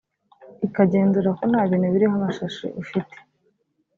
ikagenzura 0.67 1.29
ko 1.37 1.43
nta 1.51 1.61
bintu 1.69 1.87
biriho 1.93 2.13
amashashi 2.17 2.65
ufite 2.81 3.15